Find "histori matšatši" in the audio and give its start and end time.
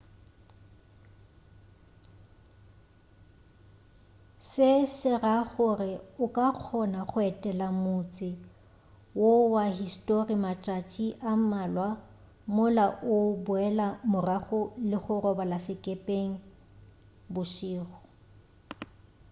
9.79-11.05